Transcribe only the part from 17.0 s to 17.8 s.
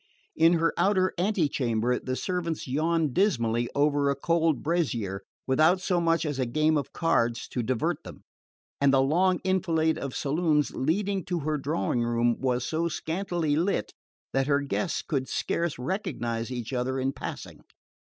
passing.